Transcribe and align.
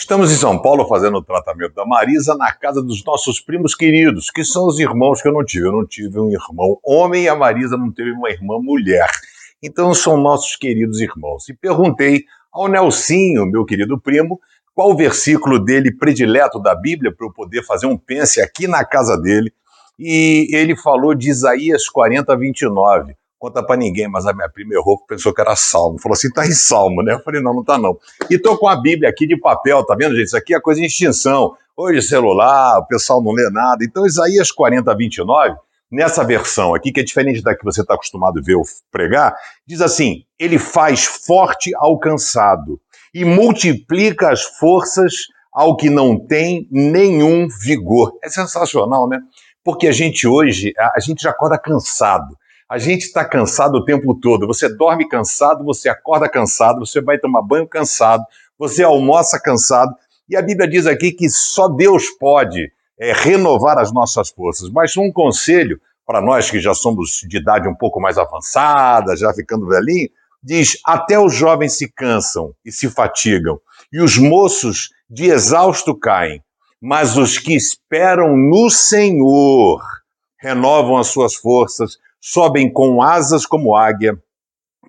Estamos 0.00 0.32
em 0.32 0.36
São 0.36 0.60
Paulo 0.60 0.88
fazendo 0.88 1.18
o 1.18 1.22
tratamento 1.22 1.74
da 1.74 1.84
Marisa 1.84 2.34
na 2.34 2.50
casa 2.50 2.82
dos 2.82 3.04
nossos 3.04 3.38
primos 3.38 3.76
queridos, 3.76 4.30
que 4.30 4.42
são 4.42 4.66
os 4.66 4.80
irmãos 4.80 5.22
que 5.22 5.28
eu 5.28 5.32
não 5.32 5.44
tive. 5.44 5.68
Eu 5.68 5.72
não 5.72 5.86
tive 5.86 6.18
um 6.18 6.30
irmão 6.30 6.80
homem 6.82 7.24
e 7.24 7.28
a 7.28 7.36
Marisa 7.36 7.76
não 7.76 7.92
teve 7.92 8.10
uma 8.10 8.28
irmã 8.28 8.58
mulher. 8.58 9.08
Então 9.62 9.94
são 9.94 10.16
nossos 10.16 10.56
queridos 10.56 11.00
irmãos. 11.00 11.48
E 11.48 11.54
perguntei 11.54 12.24
ao 12.50 12.66
Nelsinho, 12.66 13.46
meu 13.46 13.64
querido 13.64 14.00
primo, 14.00 14.40
qual 14.74 14.90
o 14.90 14.96
versículo 14.96 15.62
dele 15.62 15.94
predileto 15.96 16.58
da 16.58 16.74
Bíblia 16.74 17.14
para 17.14 17.26
eu 17.26 17.32
poder 17.32 17.62
fazer 17.64 17.86
um 17.86 17.96
pense 17.96 18.40
aqui 18.40 18.66
na 18.66 18.84
casa 18.84 19.16
dele. 19.16 19.52
E 19.96 20.48
ele 20.50 20.74
falou 20.74 21.14
de 21.14 21.28
Isaías 21.28 21.88
40, 21.88 22.36
29 22.36 23.14
conta 23.40 23.64
para 23.64 23.74
ninguém, 23.74 24.06
mas 24.06 24.26
a 24.26 24.34
minha 24.34 24.50
prima 24.50 24.74
errou, 24.74 25.02
pensou 25.06 25.32
que 25.32 25.40
era 25.40 25.56
salmo. 25.56 25.98
Falou 25.98 26.12
assim, 26.12 26.30
tá 26.30 26.46
em 26.46 26.52
salmo, 26.52 27.02
né? 27.02 27.14
Eu 27.14 27.20
falei, 27.20 27.40
não, 27.40 27.54
não 27.54 27.64
tá 27.64 27.78
não. 27.78 27.98
E 28.28 28.38
tô 28.38 28.56
com 28.58 28.68
a 28.68 28.76
Bíblia 28.76 29.08
aqui 29.08 29.26
de 29.26 29.36
papel, 29.40 29.82
tá 29.84 29.96
vendo, 29.98 30.14
gente? 30.14 30.26
Isso 30.26 30.36
aqui 30.36 30.54
é 30.54 30.60
coisa 30.60 30.78
em 30.78 30.84
extinção. 30.84 31.56
Hoje 31.74 32.02
celular, 32.02 32.78
o 32.78 32.86
pessoal 32.86 33.22
não 33.22 33.32
lê 33.32 33.48
nada. 33.48 33.82
Então, 33.82 34.04
Isaías 34.04 34.52
40, 34.52 34.94
29, 34.94 35.56
nessa 35.90 36.22
versão 36.22 36.74
aqui, 36.74 36.92
que 36.92 37.00
é 37.00 37.02
diferente 37.02 37.42
da 37.42 37.56
que 37.56 37.64
você 37.64 37.80
está 37.80 37.94
acostumado 37.94 38.38
a 38.38 38.42
ver 38.42 38.52
eu 38.52 38.62
pregar, 38.92 39.34
diz 39.66 39.80
assim: 39.80 40.22
ele 40.38 40.58
faz 40.58 41.06
forte 41.06 41.74
ao 41.76 41.98
cansado 41.98 42.78
e 43.14 43.24
multiplica 43.24 44.30
as 44.30 44.42
forças 44.42 45.14
ao 45.50 45.78
que 45.78 45.88
não 45.88 46.18
tem 46.18 46.68
nenhum 46.70 47.48
vigor. 47.48 48.12
É 48.22 48.28
sensacional, 48.28 49.08
né? 49.08 49.18
Porque 49.64 49.88
a 49.88 49.92
gente 49.92 50.26
hoje, 50.28 50.74
a 50.78 51.00
gente 51.00 51.22
já 51.22 51.30
acorda 51.30 51.58
cansado. 51.58 52.36
A 52.70 52.78
gente 52.78 53.02
está 53.02 53.24
cansado 53.24 53.78
o 53.78 53.84
tempo 53.84 54.14
todo. 54.14 54.46
Você 54.46 54.68
dorme 54.68 55.08
cansado, 55.08 55.64
você 55.64 55.88
acorda 55.88 56.28
cansado, 56.28 56.78
você 56.78 57.00
vai 57.00 57.18
tomar 57.18 57.42
banho 57.42 57.66
cansado, 57.66 58.24
você 58.56 58.84
almoça 58.84 59.40
cansado. 59.40 59.92
E 60.28 60.36
a 60.36 60.42
Bíblia 60.42 60.68
diz 60.68 60.86
aqui 60.86 61.10
que 61.10 61.28
só 61.28 61.66
Deus 61.66 62.08
pode 62.10 62.70
é, 62.96 63.12
renovar 63.12 63.76
as 63.76 63.92
nossas 63.92 64.28
forças. 64.28 64.70
Mas 64.70 64.96
um 64.96 65.10
conselho 65.10 65.80
para 66.06 66.20
nós 66.20 66.48
que 66.48 66.60
já 66.60 66.72
somos 66.72 67.26
de 67.28 67.38
idade 67.38 67.66
um 67.66 67.74
pouco 67.74 68.00
mais 68.00 68.16
avançada, 68.16 69.16
já 69.16 69.34
ficando 69.34 69.66
velhinho, 69.66 70.08
diz: 70.40 70.78
até 70.86 71.18
os 71.18 71.34
jovens 71.34 71.76
se 71.76 71.90
cansam 71.90 72.54
e 72.64 72.70
se 72.70 72.88
fatigam, 72.88 73.60
e 73.92 74.00
os 74.00 74.16
moços 74.16 74.90
de 75.10 75.28
exausto 75.28 75.92
caem, 75.92 76.40
mas 76.80 77.16
os 77.16 77.36
que 77.36 77.52
esperam 77.52 78.36
no 78.36 78.70
Senhor 78.70 79.82
renovam 80.38 80.96
as 80.98 81.08
suas 81.08 81.34
forças 81.34 81.98
sobem 82.20 82.72
com 82.72 83.02
asas 83.02 83.46
como 83.46 83.74
águia, 83.74 84.16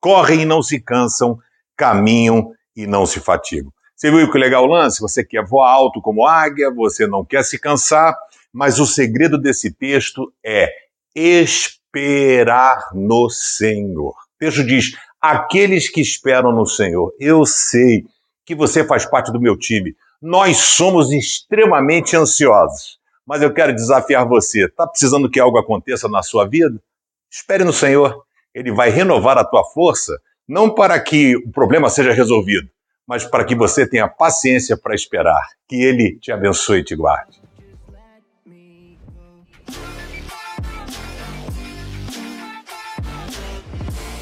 correm 0.00 0.42
e 0.42 0.44
não 0.44 0.62
se 0.62 0.80
cansam, 0.80 1.38
caminham 1.76 2.52
e 2.76 2.86
não 2.86 3.06
se 3.06 3.20
fatigam. 3.20 3.72
Você 3.94 4.10
viu 4.10 4.30
que 4.30 4.38
legal 4.38 4.64
o 4.64 4.66
lance? 4.66 5.00
Você 5.00 5.24
quer 5.24 5.44
voar 5.44 5.70
alto 5.70 6.00
como 6.00 6.26
águia, 6.26 6.72
você 6.74 7.06
não 7.06 7.24
quer 7.24 7.44
se 7.44 7.58
cansar, 7.58 8.16
mas 8.52 8.80
o 8.80 8.86
segredo 8.86 9.38
desse 9.38 9.72
texto 9.72 10.32
é 10.44 10.68
esperar 11.14 12.90
no 12.92 13.30
Senhor. 13.30 14.10
O 14.10 14.38
texto 14.38 14.64
diz: 14.64 14.96
aqueles 15.20 15.88
que 15.88 16.00
esperam 16.00 16.52
no 16.52 16.66
Senhor. 16.66 17.14
Eu 17.20 17.46
sei 17.46 18.04
que 18.44 18.56
você 18.56 18.84
faz 18.84 19.06
parte 19.06 19.30
do 19.30 19.40
meu 19.40 19.56
time. 19.56 19.94
Nós 20.20 20.56
somos 20.56 21.12
extremamente 21.12 22.16
ansiosos, 22.16 22.98
mas 23.24 23.40
eu 23.40 23.52
quero 23.52 23.74
desafiar 23.74 24.26
você. 24.26 24.66
Está 24.66 24.86
precisando 24.86 25.30
que 25.30 25.38
algo 25.38 25.58
aconteça 25.58 26.08
na 26.08 26.22
sua 26.22 26.46
vida? 26.46 26.82
Espere 27.32 27.64
no 27.64 27.72
Senhor, 27.72 28.24
Ele 28.54 28.70
vai 28.70 28.90
renovar 28.90 29.38
a 29.38 29.44
tua 29.44 29.64
força, 29.64 30.20
não 30.46 30.68
para 30.68 31.00
que 31.00 31.34
o 31.34 31.50
problema 31.50 31.88
seja 31.88 32.12
resolvido, 32.12 32.68
mas 33.06 33.24
para 33.24 33.42
que 33.42 33.54
você 33.54 33.86
tenha 33.86 34.06
paciência 34.06 34.76
para 34.76 34.94
esperar. 34.94 35.42
Que 35.66 35.82
Ele 35.82 36.18
te 36.20 36.30
abençoe 36.30 36.80
e 36.80 36.84
te 36.84 36.94
guarde. 36.94 37.41